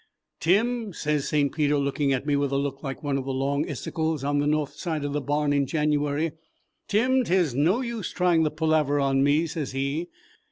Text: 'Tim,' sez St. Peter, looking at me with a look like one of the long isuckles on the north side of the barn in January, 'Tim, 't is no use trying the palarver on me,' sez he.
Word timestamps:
'Tim,' 0.39 0.91
sez 0.93 1.27
St. 1.27 1.51
Peter, 1.53 1.77
looking 1.77 2.11
at 2.11 2.25
me 2.25 2.35
with 2.35 2.51
a 2.51 2.57
look 2.57 2.81
like 2.81 3.03
one 3.03 3.19
of 3.19 3.25
the 3.25 3.31
long 3.31 3.65
isuckles 3.69 4.23
on 4.23 4.39
the 4.39 4.47
north 4.47 4.73
side 4.73 5.05
of 5.05 5.13
the 5.13 5.21
barn 5.21 5.53
in 5.53 5.67
January, 5.67 6.31
'Tim, 6.87 7.23
't 7.23 7.31
is 7.31 7.53
no 7.53 7.81
use 7.81 8.11
trying 8.11 8.41
the 8.41 8.49
palarver 8.49 8.99
on 8.99 9.23
me,' 9.23 9.45
sez 9.45 9.73
he. 9.73 10.07